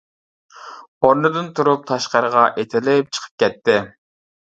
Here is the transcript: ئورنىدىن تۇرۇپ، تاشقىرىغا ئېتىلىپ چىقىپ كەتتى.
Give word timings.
ئورنىدىن 1.09 1.53
تۇرۇپ، 1.61 1.85
تاشقىرىغا 1.93 2.49
ئېتىلىپ 2.59 3.15
چىقىپ 3.15 3.41
كەتتى. 3.47 3.83